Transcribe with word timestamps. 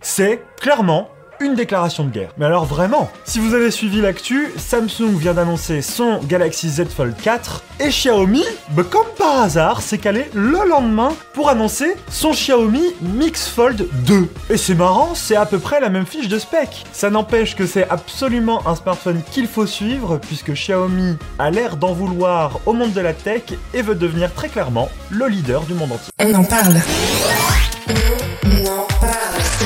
C'est 0.00 0.42
clairement 0.60 1.08
une 1.40 1.54
déclaration 1.54 2.04
de 2.04 2.10
guerre. 2.10 2.30
Mais 2.36 2.46
alors 2.46 2.64
vraiment, 2.64 3.10
si 3.24 3.38
vous 3.38 3.54
avez 3.54 3.70
suivi 3.70 4.00
l'actu, 4.00 4.52
Samsung 4.56 5.16
vient 5.16 5.34
d'annoncer 5.34 5.82
son 5.82 6.18
Galaxy 6.18 6.68
Z 6.68 6.86
Fold 6.86 7.14
4 7.16 7.62
et 7.80 7.88
Xiaomi, 7.88 8.44
bah, 8.70 8.82
comme 8.88 9.06
par 9.16 9.42
hasard, 9.42 9.82
s'est 9.82 9.98
calé 9.98 10.28
le 10.34 10.68
lendemain 10.68 11.10
pour 11.34 11.48
annoncer 11.48 11.96
son 12.10 12.30
Xiaomi 12.32 12.82
Mix 13.00 13.48
Fold 13.48 13.88
2. 14.06 14.28
Et 14.50 14.56
c'est 14.56 14.74
marrant, 14.74 15.14
c'est 15.14 15.36
à 15.36 15.46
peu 15.46 15.58
près 15.58 15.80
la 15.80 15.88
même 15.88 16.06
fiche 16.06 16.28
de 16.28 16.38
spec. 16.38 16.84
Ça 16.92 17.10
n'empêche 17.10 17.54
que 17.54 17.66
c'est 17.66 17.88
absolument 17.88 18.66
un 18.66 18.74
smartphone 18.74 19.20
qu'il 19.30 19.46
faut 19.46 19.66
suivre 19.66 20.18
puisque 20.18 20.52
Xiaomi 20.52 21.16
a 21.38 21.50
l'air 21.50 21.76
d'en 21.76 21.92
vouloir 21.92 22.58
au 22.66 22.72
monde 22.72 22.92
de 22.92 23.00
la 23.00 23.12
tech 23.12 23.42
et 23.74 23.82
veut 23.82 23.94
devenir 23.94 24.32
très 24.34 24.48
clairement 24.48 24.88
le 25.10 25.26
leader 25.26 25.62
du 25.62 25.74
monde 25.74 25.92
entier. 25.92 26.12
On 26.20 26.34
en 26.34 26.44
parle. 26.44 26.74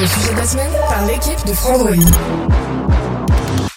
Le 0.03 0.09
sujet 0.09 0.33
de 0.33 0.37
la 0.37 0.45
semaine 0.45 0.73
par 0.89 1.07
l'équipe 1.07 1.47
de 1.47 1.53
Frandroid. 1.53 1.95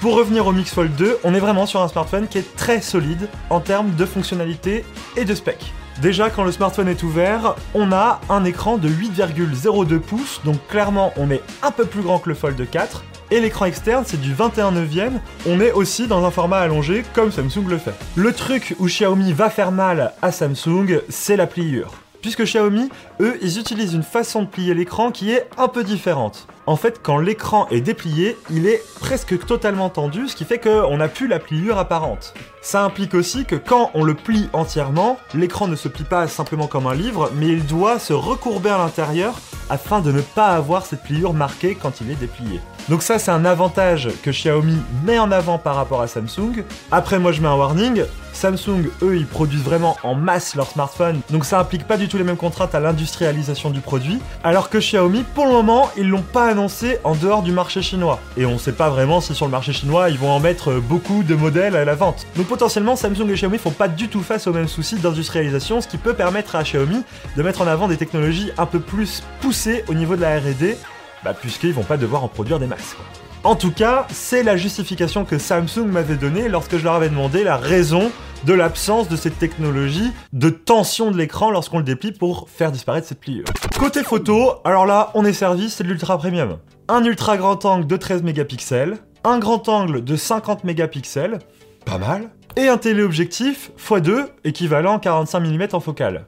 Pour 0.01 0.15
revenir 0.15 0.47
au 0.47 0.53
Mix 0.53 0.73
Fold 0.73 0.95
2, 0.95 1.19
on 1.23 1.35
est 1.35 1.39
vraiment 1.39 1.67
sur 1.67 1.83
un 1.83 1.87
smartphone 1.87 2.27
qui 2.27 2.39
est 2.39 2.55
très 2.55 2.81
solide 2.81 3.29
en 3.51 3.59
termes 3.59 3.93
de 3.93 4.05
fonctionnalité 4.05 4.85
et 5.17 5.23
de 5.23 5.35
spec. 5.35 5.71
Déjà, 6.01 6.31
quand 6.31 6.43
le 6.43 6.51
smartphone 6.51 6.87
est 6.87 7.03
ouvert, 7.03 7.53
on 7.75 7.91
a 7.91 8.21
un 8.29 8.43
écran 8.43 8.77
de 8.77 8.89
8,02 8.89 9.99
pouces, 9.99 10.41
donc 10.43 10.55
clairement 10.67 11.13
on 11.15 11.29
est 11.29 11.43
un 11.61 11.69
peu 11.69 11.85
plus 11.85 12.01
grand 12.01 12.17
que 12.17 12.29
le 12.29 12.35
Fold 12.35 12.59
4. 12.71 13.03
Et 13.29 13.39
l'écran 13.39 13.65
externe, 13.65 14.03
c'est 14.07 14.19
du 14.19 14.33
21 14.33 14.71
neuvième. 14.71 15.19
On 15.47 15.59
est 15.59 15.73
aussi 15.73 16.07
dans 16.07 16.25
un 16.25 16.31
format 16.31 16.57
allongé 16.57 17.03
comme 17.13 17.31
Samsung 17.31 17.67
le 17.69 17.77
fait. 17.77 17.93
Le 18.15 18.33
truc 18.33 18.75
où 18.79 18.87
Xiaomi 18.87 19.31
va 19.31 19.51
faire 19.51 19.71
mal 19.71 20.13
à 20.23 20.31
Samsung, 20.31 21.01
c'est 21.07 21.35
la 21.35 21.45
pliure. 21.45 22.04
Puisque 22.25 22.43
Xiaomi, 22.45 22.89
eux, 23.21 23.37
ils 23.43 23.59
utilisent 23.59 23.93
une 23.93 24.01
façon 24.01 24.41
de 24.41 24.47
plier 24.47 24.73
l'écran 24.73 25.11
qui 25.11 25.29
est 25.29 25.47
un 25.59 25.67
peu 25.67 25.83
différente. 25.83 26.47
En 26.65 26.75
fait, 26.75 26.99
quand 27.03 27.19
l'écran 27.19 27.67
est 27.69 27.81
déplié, 27.81 28.35
il 28.49 28.65
est 28.65 28.81
presque 28.99 29.45
totalement 29.45 29.91
tendu, 29.91 30.27
ce 30.27 30.35
qui 30.35 30.43
fait 30.43 30.57
qu'on 30.57 30.97
n'a 30.97 31.07
plus 31.07 31.27
la 31.27 31.37
pliure 31.37 31.77
apparente. 31.77 32.33
Ça 32.63 32.83
implique 32.83 33.13
aussi 33.13 33.45
que 33.45 33.53
quand 33.55 33.91
on 33.93 34.03
le 34.03 34.15
plie 34.15 34.49
entièrement, 34.53 35.19
l'écran 35.35 35.67
ne 35.67 35.75
se 35.75 35.87
plie 35.87 36.03
pas 36.03 36.27
simplement 36.27 36.65
comme 36.65 36.87
un 36.87 36.95
livre, 36.95 37.29
mais 37.35 37.49
il 37.49 37.63
doit 37.67 37.99
se 37.99 38.13
recourber 38.13 38.71
à 38.71 38.79
l'intérieur 38.79 39.39
afin 39.69 40.01
de 40.01 40.11
ne 40.11 40.21
pas 40.21 40.47
avoir 40.47 40.83
cette 40.83 41.03
pliure 41.03 41.35
marquée 41.35 41.77
quand 41.79 42.01
il 42.01 42.09
est 42.09 42.15
déplié. 42.15 42.59
Donc 42.87 43.01
ça 43.01 43.17
c'est 43.17 43.31
un 43.31 43.45
avantage 43.45 44.09
que 44.21 44.29
Xiaomi 44.29 44.77
met 45.03 45.17
en 45.17 45.31
avant 45.31 45.57
par 45.57 45.75
rapport 45.75 46.01
à 46.01 46.07
Samsung. 46.07 46.63
Après 46.91 47.17
moi 47.17 47.31
je 47.31 47.41
mets 47.41 47.47
un 47.47 47.55
warning, 47.55 48.03
Samsung 48.31 48.89
eux 49.01 49.17
ils 49.17 49.25
produisent 49.25 49.63
vraiment 49.63 49.97
en 50.03 50.13
masse 50.13 50.55
leurs 50.55 50.67
smartphones, 50.67 51.21
donc 51.31 51.45
ça 51.45 51.59
implique 51.59 51.87
pas 51.87 51.97
du 51.97 52.07
tout 52.07 52.17
les 52.17 52.23
mêmes 52.23 52.37
contraintes 52.37 52.75
à 52.75 52.79
l'industrialisation 52.79 53.71
du 53.71 53.79
produit, 53.79 54.19
alors 54.43 54.69
que 54.69 54.77
Xiaomi 54.77 55.23
pour 55.33 55.47
le 55.47 55.53
moment 55.53 55.89
ils 55.97 56.07
l'ont 56.07 56.21
pas 56.21 56.45
annoncé 56.45 56.99
en 57.03 57.15
dehors 57.15 57.41
du 57.41 57.51
marché 57.51 57.81
chinois. 57.81 58.19
Et 58.37 58.45
on 58.45 58.59
sait 58.59 58.71
pas 58.71 58.89
vraiment 58.89 59.19
si 59.19 59.33
sur 59.33 59.45
le 59.47 59.51
marché 59.51 59.73
chinois 59.73 60.11
ils 60.11 60.19
vont 60.19 60.29
en 60.29 60.39
mettre 60.39 60.73
beaucoup 60.73 61.23
de 61.23 61.33
modèles 61.33 61.75
à 61.75 61.85
la 61.85 61.95
vente. 61.95 62.27
Donc 62.35 62.45
potentiellement 62.45 62.95
Samsung 62.95 63.29
et 63.29 63.33
Xiaomi 63.33 63.57
font 63.57 63.71
pas 63.71 63.87
du 63.87 64.09
tout 64.09 64.21
face 64.21 64.45
aux 64.45 64.53
mêmes 64.53 64.67
soucis 64.67 64.97
d'industrialisation, 64.97 65.81
ce 65.81 65.87
qui 65.87 65.97
peut 65.97 66.13
permettre 66.13 66.55
à 66.55 66.61
Xiaomi 66.61 67.01
de 67.35 67.41
mettre 67.41 67.61
en 67.61 67.67
avant 67.67 67.87
des 67.87 67.97
technologies 67.97 68.51
un 68.59 68.67
peu 68.67 68.79
plus 68.79 69.23
poussées 69.41 69.83
au 69.87 69.95
niveau 69.95 70.15
de 70.15 70.21
la 70.21 70.37
R&D, 70.37 70.77
bah, 71.23 71.33
puisqu'ils 71.33 71.73
vont 71.73 71.83
pas 71.83 71.97
devoir 71.97 72.23
en 72.23 72.27
produire 72.27 72.59
des 72.59 72.67
masses. 72.67 72.95
En 73.43 73.55
tout 73.55 73.71
cas, 73.71 74.07
c'est 74.09 74.41
la 74.41 74.57
justification 74.57 75.23
que 75.23 75.37
Samsung 75.37 75.85
m'avait 75.85 76.15
donnée 76.15 76.49
lorsque 76.49 76.77
je 76.77 76.83
leur 76.83 76.93
avais 76.93 77.09
demandé 77.09 77.43
la 77.43 77.57
raison 77.57 78.11
de 78.43 78.53
l'absence 78.53 79.07
de 79.07 79.15
cette 79.15 79.37
technologie 79.37 80.11
de 80.33 80.49
tension 80.49 81.11
de 81.11 81.17
l'écran 81.17 81.51
lorsqu'on 81.51 81.77
le 81.77 81.83
déplie 81.83 82.11
pour 82.11 82.49
faire 82.49 82.71
disparaître 82.71 83.07
cette 83.07 83.19
pliure. 83.19 83.45
Côté 83.79 84.03
photo, 84.03 84.53
alors 84.63 84.85
là, 84.85 85.11
on 85.13 85.25
est 85.25 85.33
servi, 85.33 85.69
c'est 85.69 85.83
de 85.83 85.89
l'ultra 85.89 86.17
premium. 86.17 86.57
Un 86.87 87.03
ultra 87.03 87.37
grand 87.37 87.63
angle 87.65 87.87
de 87.87 87.97
13 87.97 88.23
mégapixels, 88.23 88.97
un 89.23 89.39
grand 89.39 89.69
angle 89.69 90.03
de 90.03 90.15
50 90.15 90.63
mégapixels, 90.63 91.39
pas 91.85 91.97
mal, 91.97 92.29
et 92.55 92.67
un 92.67 92.77
téléobjectif 92.77 93.71
x2 93.77 94.27
équivalent 94.43 94.99
45 94.99 95.39
mm 95.39 95.67
en 95.73 95.79
focale. 95.79 96.25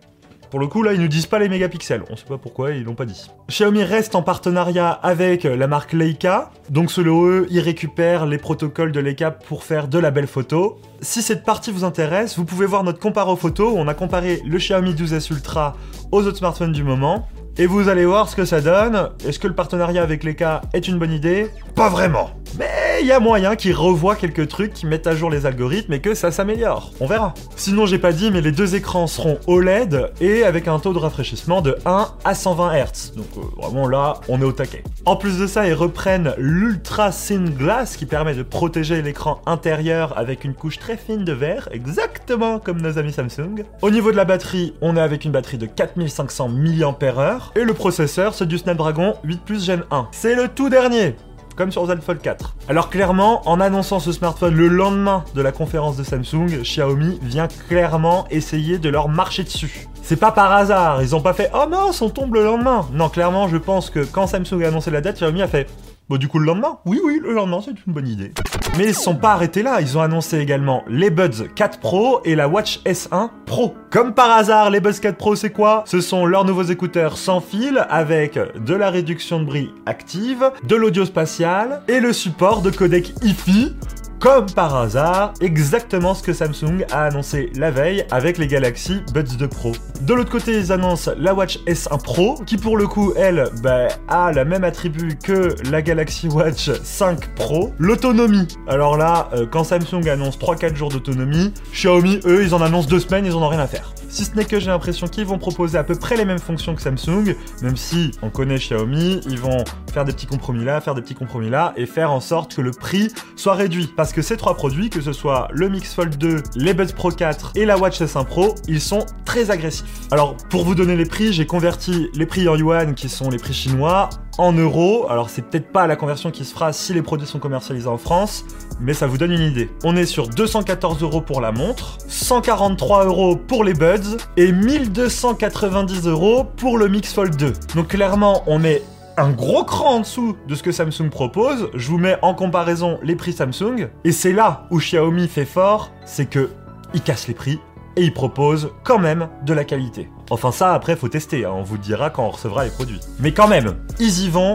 Pour 0.50 0.60
le 0.60 0.68
coup, 0.68 0.82
là, 0.82 0.94
ils 0.94 1.02
nous 1.02 1.08
disent 1.08 1.26
pas 1.26 1.40
les 1.40 1.50
mégapixels. 1.50 2.04
On 2.10 2.16
sait 2.16 2.26
pas 2.26 2.38
pourquoi, 2.38 2.72
ils 2.72 2.84
l'ont 2.84 2.96
pas 2.96 3.06
dit. 3.06 3.30
Xiaomi 3.50 3.84
reste 3.84 4.16
en 4.16 4.22
partenariat 4.22 4.90
avec 4.90 5.44
la 5.44 5.68
marque 5.68 5.94
Leica. 5.94 6.52
Donc, 6.70 6.92
selon 6.92 7.26
eux, 7.26 7.48
ils 7.50 7.60
récupèrent 7.60 8.26
les 8.26 8.38
protocoles 8.38 8.92
de 8.92 9.00
Leica 9.00 9.32
pour 9.32 9.64
faire 9.64 9.88
de 9.88 10.00
la 10.00 10.12
belle 10.12 10.28
photo. 10.28 10.80
Si 11.02 11.22
cette 11.22 11.44
partie 11.44 11.72
vous 11.72 11.84
intéresse, 11.84 12.38
vous 12.38 12.46
pouvez 12.46 12.66
voir 12.66 12.84
notre 12.84 13.00
comparo 13.00 13.36
photo 13.36 13.72
où 13.72 13.78
on 13.78 13.88
a 13.88 13.94
comparé 13.94 14.42
le 14.46 14.58
Xiaomi 14.58 14.94
12S 14.94 15.32
Ultra 15.32 15.76
aux 16.12 16.26
autres 16.26 16.38
smartphones 16.38 16.72
du 16.72 16.84
moment. 16.84 17.28
Et 17.60 17.66
vous 17.66 17.90
allez 17.90 18.06
voir 18.06 18.30
ce 18.30 18.36
que 18.36 18.46
ça 18.46 18.62
donne. 18.62 19.10
Est-ce 19.28 19.40
que 19.40 19.48
le 19.48 19.56
partenariat 19.56 20.04
avec 20.04 20.24
Leica 20.24 20.62
est 20.74 20.88
une 20.88 21.00
bonne 21.00 21.12
idée? 21.12 21.50
Pas 21.74 21.90
vraiment. 21.90 22.30
Mais 22.60 23.00
il 23.02 23.08
y 23.08 23.12
a 23.12 23.20
moyen 23.20 23.56
qu'ils 23.56 23.74
revoient 23.74 24.16
quelques 24.16 24.48
trucs, 24.48 24.74
qu'ils 24.74 24.90
mettent 24.90 25.08
à 25.08 25.16
jour 25.16 25.30
les 25.30 25.46
algorithmes 25.46 25.94
et 25.94 26.00
que 26.00 26.14
ça 26.14 26.32
s'améliore. 26.32 26.92
On 27.00 27.08
verra. 27.08 27.34
Sinon, 27.56 27.86
j'ai 27.88 27.98
pas 27.98 28.12
dit, 28.12 28.30
mais 28.32 28.42
les 28.42 28.52
deux 28.52 28.76
écrans 28.76 29.08
seront 29.08 29.40
OLED 29.48 30.12
et 30.22 30.44
avec 30.44 30.68
un 30.68 30.78
taux 30.80 30.94
de 30.94 31.00
rafraîchissement 31.00 31.62
de 31.62 31.78
1 31.86 32.08
à 32.24 32.36
120 32.36 32.74
Hz. 32.74 33.14
Donc 33.16 33.26
euh, 33.38 33.42
vraiment 33.58 33.88
là, 33.88 34.22
on 34.28 34.40
est 34.42 34.46
au 34.46 34.52
taquet. 34.52 34.84
En 35.06 35.16
plus 35.16 35.40
de 35.40 35.48
ça, 35.48 35.68
ils 35.68 35.74
reprennent 35.74 36.34
l'Ultra 36.38 37.12
Thin 37.12 37.46
Glass 37.46 37.98
qui 37.98 38.06
permet 38.06 38.36
de 38.36 38.44
protéger 38.44 39.02
l'écran 39.02 39.42
intérieur 39.46 40.18
avec 40.18 40.44
une 40.44 40.54
couche 40.54 40.80
très 40.80 40.98
fine 40.98 41.26
de 41.26 41.34
verre, 41.34 41.70
exactement 41.72 42.60
comme 42.60 42.82
nos 42.82 42.98
amis 42.98 43.14
Samsung. 43.14 43.64
Au 43.82 43.90
niveau 43.90 44.12
de 44.12 44.18
la 44.18 44.26
batterie, 44.26 44.74
on 44.82 44.96
est 44.96 45.02
avec 45.02 45.26
une 45.26 45.32
batterie 45.32 45.58
de 45.58 45.66
4500 45.66 46.50
mAh 46.50 47.47
et 47.56 47.64
le 47.64 47.74
processeur, 47.74 48.34
c'est 48.34 48.46
du 48.46 48.58
Snapdragon 48.58 49.16
8 49.24 49.42
Plus 49.46 49.66
Gen 49.66 49.84
1. 49.92 50.08
C'est 50.12 50.36
le 50.36 50.48
tout 50.48 50.70
dernier 50.70 51.16
comme 51.58 51.72
sur 51.72 51.88
Z 51.88 52.00
Fold 52.02 52.22
4. 52.22 52.56
Alors 52.70 52.90
clairement, 52.90 53.42
en 53.50 53.60
annonçant 53.60 54.00
ce 54.00 54.12
smartphone 54.12 54.54
le 54.54 54.68
lendemain 54.68 55.26
de 55.34 55.42
la 55.42 55.52
conférence 55.52 55.98
de 55.98 56.04
Samsung, 56.04 56.62
Xiaomi 56.62 57.20
vient 57.24 57.48
clairement 57.68 58.28
essayer 58.30 58.78
de 58.78 58.90
leur 58.90 59.10
marcher 59.10 59.44
dessus. 59.44 59.88
C'est 60.04 60.18
pas 60.18 60.32
par 60.32 60.52
hasard, 60.52 61.02
ils 61.02 61.16
ont 61.16 61.22
pas 61.22 61.34
fait 61.34 61.50
«Oh 61.54 61.66
mince, 61.68 62.02
on 62.02 62.10
tombe 62.10 62.36
le 62.36 62.44
lendemain!» 62.44 62.88
Non, 62.94 63.10
clairement, 63.10 63.48
je 63.48 63.58
pense 63.58 63.90
que 63.90 64.06
quand 64.06 64.28
Samsung 64.28 64.64
a 64.64 64.68
annoncé 64.68 64.92
la 64.92 65.02
date, 65.02 65.16
Xiaomi 65.16 65.42
a 65.42 65.48
fait 65.48 65.68
Bon, 66.10 66.16
du 66.16 66.30
coup, 66.30 66.40
le 66.40 66.46
lendemain 66.46 66.78
Oui, 66.86 67.02
oui, 67.04 67.20
le 67.22 67.34
lendemain, 67.34 67.60
c'est 67.62 67.72
une 67.86 67.92
bonne 67.92 68.08
idée. 68.08 68.32
Mais 68.78 68.90
ils 68.90 68.96
se 68.96 69.02
sont 69.02 69.16
pas 69.16 69.32
arrêtés 69.32 69.64
là, 69.64 69.82
ils 69.82 69.98
ont 69.98 70.02
annoncé 70.02 70.38
également 70.38 70.84
les 70.88 71.10
Buds 71.10 71.48
4 71.56 71.80
Pro 71.80 72.22
et 72.26 72.36
la 72.36 72.48
Watch 72.48 72.80
S1 72.86 73.30
Pro. 73.48 73.76
Comme 73.90 74.14
par 74.14 74.30
hasard, 74.30 74.70
les 74.70 74.80
Buds 74.80 75.00
4 75.02 75.18
Pro, 75.18 75.36
c'est 75.36 75.50
quoi? 75.50 75.84
Ce 75.88 76.00
sont 76.00 76.28
leurs 76.28 76.46
nouveaux 76.46 76.64
écouteurs 76.64 77.18
sans 77.18 77.42
fil 77.42 77.86
avec 77.90 78.38
de 78.64 78.76
la 78.76 78.92
réduction 78.92 79.40
de 79.40 79.46
bruit 79.46 79.74
active, 79.88 80.52
de 80.64 80.76
l'audio 80.76 81.06
spatial 81.06 81.82
et 81.88 82.00
le 82.00 82.14
support 82.14 82.62
de 82.62 82.70
codec 82.70 83.14
hi-fi 83.24 83.76
comme 84.20 84.48
par 84.48 84.76
hasard, 84.76 85.34
exactement 85.42 86.14
ce 86.14 86.24
que 86.24 86.34
Samsung 86.34 86.86
a 86.92 87.06
annoncé 87.06 87.52
la 87.56 87.72
veille 87.72 88.06
avec 88.10 88.38
les 88.38 88.48
Galaxy 88.48 89.02
Buds 89.14 89.38
2 89.38 89.48
Pro. 89.48 89.74
De 90.02 90.14
l'autre 90.14 90.32
côté, 90.32 90.58
ils 90.58 90.72
annoncent 90.72 91.12
la 91.18 91.34
Watch 91.34 91.60
S1 91.68 92.02
Pro, 92.02 92.36
qui 92.46 92.58
pour 92.58 92.78
le 92.78 92.88
coup, 92.88 93.14
elle, 93.16 93.50
bah, 93.62 93.88
a 94.08 94.32
la 94.32 94.46
même 94.46 94.64
attribut 94.64 95.18
que 95.22 95.56
la 95.70 95.82
Galaxy 95.82 96.28
Watch 96.28 96.72
5 96.84 97.36
Pro. 97.36 97.74
L'autonomie. 97.78 98.48
Alors 98.68 98.98
là, 98.98 99.30
euh, 99.34 99.46
quand 99.50 99.64
Samsung 99.64 100.08
annonce 100.10 100.38
3-4 100.40 100.76
jours 100.76 100.90
d'autonomie, 100.90 101.54
Xiaomi, 101.72 102.20
eux, 102.26 102.44
ils 102.44 102.56
en 102.56 102.62
annoncent 102.62 102.90
2 102.90 103.00
semaines, 103.00 103.26
ils 103.26 103.34
en 103.34 103.44
ont 103.44 103.50
rien 103.50 103.60
à 103.60 103.68
faire. 103.68 103.94
Si 104.10 104.26
ce 104.26 104.36
n'est 104.36 104.46
que 104.46 104.60
j'ai 104.60 104.68
l'impression 104.68 105.08
qu'ils 105.08 105.26
vont 105.26 105.38
proposer 105.38 105.78
à 105.78 105.84
peu 105.84 105.96
près 105.96 106.16
les 106.16 106.26
mêmes 106.26 106.40
fonctions 106.40 106.76
que 106.76 106.82
Samsung, 106.82 107.36
même 107.62 107.76
si 107.76 108.12
on 108.22 108.30
connaît 108.30 108.58
Xiaomi, 108.58 109.22
ils 109.30 109.40
vont 109.40 109.64
faire 109.92 110.06
des 110.06 110.14
petits 110.14 110.28
compromis 110.28 110.64
là, 110.64 110.80
faire 110.80 110.96
des 110.96 111.02
petits 111.02 111.16
compromis 111.16 111.50
là, 111.50 111.74
et 111.76 111.86
faire 111.86 112.12
en 112.12 112.22
sorte 112.22 112.56
que 112.56 112.62
le 112.62 112.72
prix 112.72 113.12
soit 113.36 113.56
réduit. 113.56 113.90
Parce 113.96 114.14
que 114.14 114.22
ces 114.22 114.38
trois 114.38 114.56
produits, 114.56 114.90
que 114.90 115.02
ce 115.02 115.12
soit 115.12 115.50
le 115.52 115.70
Mix 115.70 115.94
Fold 115.94 116.18
2, 116.18 116.44
les 116.56 116.74
Buds 116.74 116.94
Pro 116.96 117.12
4 117.12 117.52
et 117.56 117.66
la 117.66 117.78
Watch 117.78 118.00
S1 118.02 118.26
Pro, 118.26 118.56
ils 118.68 118.82
sont 118.82 119.06
très 119.26 119.52
agressifs. 119.52 120.08
Alors 120.12 120.38
pour 120.50 120.64
vous 120.64 120.76
donner 120.76 120.96
les 120.96 121.06
prix, 121.06 121.34
j'ai 121.34 121.46
converti 121.46 122.08
les 122.14 122.26
prix 122.26 122.48
en 122.48 122.56
yuan 122.56 122.96
qui 122.96 123.10
sont 123.10 123.30
les 123.30 123.38
prix 123.38 123.54
chinois 123.54 124.10
en 124.38 124.54
euros. 124.54 125.08
Alors 125.10 125.30
c'est 125.30 125.42
peut-être 125.42 125.72
pas 125.72 125.88
la 125.88 125.96
conversion 125.96 126.32
qui 126.32 126.46
se 126.46 126.54
fera 126.54 126.74
si 126.74 126.94
les 126.94 127.02
produits 127.02 127.28
sont 127.28 127.40
commercialisés 127.40 127.88
en 127.88 127.98
France, 127.98 128.46
mais 128.80 128.94
ça 128.94 129.08
vous 129.08 129.18
donne 129.18 129.32
une 129.32 129.42
idée. 129.42 129.70
On 129.84 129.96
est 129.96 130.06
sur 130.06 130.28
214 130.28 131.02
euros 131.04 131.22
pour 131.22 131.42
la 131.42 131.52
montre, 131.52 131.98
143 132.08 133.06
euros 133.06 133.36
pour 133.36 133.64
les 133.64 133.74
buds 133.74 134.18
et 134.38 134.52
1290 134.52 136.08
euros 136.08 136.46
pour 136.58 136.78
le 136.78 136.88
Mix 136.88 137.14
Fold 137.14 137.36
2. 137.36 137.54
Donc 137.76 137.88
clairement, 137.90 138.44
on 138.48 138.64
est 138.64 138.84
un 139.18 139.32
gros 139.32 139.64
cran 139.64 139.96
en 139.96 140.00
dessous 140.02 140.38
de 140.48 140.56
ce 140.56 140.62
que 140.62 140.72
Samsung 140.72 141.10
propose. 141.10 141.70
Je 141.74 141.88
vous 141.88 141.98
mets 141.98 142.18
en 142.22 142.36
comparaison 142.36 143.00
les 143.02 143.16
prix 143.16 143.34
Samsung. 143.34 143.90
Et 144.04 144.12
c'est 144.12 144.32
là 144.32 144.68
où 144.70 144.78
Xiaomi 144.78 145.28
fait 145.28 145.46
fort, 145.46 145.92
c'est 146.06 146.30
que 146.30 146.52
il 146.94 147.02
casse 147.02 147.28
les 147.28 147.34
prix 147.34 147.60
et 147.96 148.04
il 148.04 148.14
propose 148.14 148.72
quand 148.84 149.00
même 149.00 149.28
de 149.46 149.54
la 149.54 149.66
qualité. 149.66 150.10
Enfin 150.30 150.52
ça 150.52 150.74
après 150.74 150.96
faut 150.96 151.08
tester, 151.08 151.46
hein. 151.46 151.54
on 151.54 151.64
vous 151.64 151.78
dira 151.78 152.10
quand 152.10 152.26
on 152.26 152.30
recevra 152.30 152.66
les 152.66 152.72
produits. 152.72 153.00
Mais 153.20 153.32
quand 153.32 153.48
même, 153.48 153.76
ils 154.00 154.26
y 154.26 154.30
vont, 154.30 154.54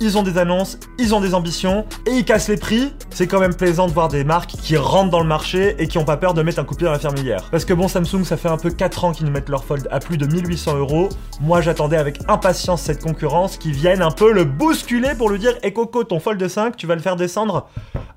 ils 0.00 0.18
ont 0.18 0.24
des 0.24 0.36
annonces, 0.38 0.78
ils 0.98 1.14
ont 1.14 1.20
des 1.20 1.34
ambitions, 1.34 1.86
et 2.06 2.10
ils 2.10 2.24
cassent 2.24 2.48
les 2.48 2.56
prix. 2.56 2.92
C'est 3.10 3.28
quand 3.28 3.38
même 3.38 3.54
plaisant 3.54 3.86
de 3.86 3.92
voir 3.92 4.08
des 4.08 4.24
marques 4.24 4.50
qui 4.50 4.76
rentrent 4.76 5.10
dans 5.10 5.20
le 5.20 5.28
marché 5.28 5.76
et 5.78 5.86
qui 5.86 5.98
ont 5.98 6.04
pas 6.04 6.16
peur 6.16 6.34
de 6.34 6.42
mettre 6.42 6.58
un 6.58 6.64
coup 6.64 6.74
de 6.74 6.78
pied 6.78 6.86
dans 6.86 6.92
la 6.92 6.98
fermilière. 6.98 7.48
Parce 7.50 7.64
que 7.64 7.72
bon, 7.72 7.86
Samsung, 7.86 8.24
ça 8.24 8.36
fait 8.36 8.48
un 8.48 8.56
peu 8.56 8.70
4 8.70 9.04
ans 9.04 9.12
qu'ils 9.12 9.26
nous 9.26 9.32
mettent 9.32 9.48
leur 9.48 9.64
Fold 9.64 9.86
à 9.92 10.00
plus 10.00 10.18
de 10.18 10.26
1800 10.26 10.76
euros. 10.76 11.08
Moi, 11.40 11.60
j'attendais 11.60 11.96
avec 11.96 12.18
impatience 12.28 12.82
cette 12.82 13.00
concurrence 13.00 13.56
qui 13.56 13.70
vienne 13.70 14.02
un 14.02 14.10
peu 14.10 14.32
le 14.32 14.44
bousculer 14.44 15.14
pour 15.16 15.30
lui 15.30 15.38
dire 15.38 15.54
Eh 15.62 15.72
Coco, 15.72 16.02
ton 16.02 16.18
Fold 16.18 16.46
5, 16.48 16.76
tu 16.76 16.86
vas 16.86 16.96
le 16.96 17.00
faire 17.00 17.16
descendre 17.16 17.68